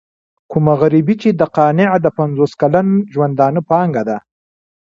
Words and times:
کومه 0.51 0.73
غريبي 0.81 1.15
چې 1.21 1.29
د 1.33 1.41
قانع 1.55 1.91
د 2.01 2.07
پنځوس 2.17 2.51
کلن 2.61 2.87
ژوندانه 3.13 3.61
پانګه 3.69 4.03
ده. 4.09 4.17